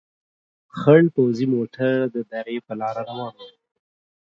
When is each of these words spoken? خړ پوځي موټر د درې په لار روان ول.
خړ 0.77 1.01
پوځي 1.15 1.45
موټر 1.55 1.97
د 2.15 2.17
درې 2.31 2.55
په 2.65 2.73
لار 2.79 2.95
روان 3.07 3.33
ول. 3.39 3.53